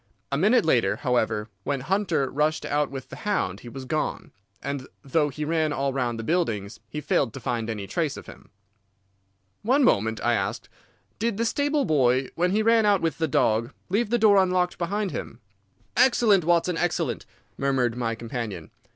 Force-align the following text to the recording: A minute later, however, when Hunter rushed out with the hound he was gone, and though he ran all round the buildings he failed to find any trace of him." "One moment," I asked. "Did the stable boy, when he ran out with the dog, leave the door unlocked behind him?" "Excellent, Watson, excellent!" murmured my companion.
A 0.31 0.37
minute 0.39 0.65
later, 0.65 0.95
however, 0.95 1.47
when 1.63 1.81
Hunter 1.81 2.27
rushed 2.31 2.65
out 2.65 2.89
with 2.89 3.09
the 3.09 3.17
hound 3.17 3.59
he 3.59 3.69
was 3.69 3.85
gone, 3.85 4.31
and 4.59 4.87
though 5.03 5.29
he 5.29 5.45
ran 5.45 5.71
all 5.71 5.93
round 5.93 6.17
the 6.17 6.23
buildings 6.23 6.79
he 6.89 6.99
failed 6.99 7.33
to 7.35 7.39
find 7.39 7.69
any 7.69 7.85
trace 7.85 8.17
of 8.17 8.25
him." 8.25 8.49
"One 9.61 9.83
moment," 9.83 10.19
I 10.23 10.33
asked. 10.33 10.69
"Did 11.19 11.37
the 11.37 11.45
stable 11.45 11.85
boy, 11.85 12.29
when 12.33 12.49
he 12.49 12.63
ran 12.63 12.83
out 12.83 13.01
with 13.01 13.19
the 13.19 13.27
dog, 13.27 13.73
leave 13.89 14.09
the 14.09 14.17
door 14.17 14.37
unlocked 14.41 14.79
behind 14.79 15.11
him?" 15.11 15.39
"Excellent, 15.95 16.45
Watson, 16.45 16.77
excellent!" 16.77 17.27
murmured 17.55 17.95
my 17.95 18.15
companion. 18.15 18.71